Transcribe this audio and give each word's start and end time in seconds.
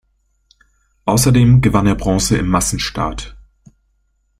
Außerdem 1.05 1.61
gewann 1.61 1.85
er 1.85 1.93
Bronze 1.93 2.35
im 2.35 2.47
Massenstart. 2.49 3.37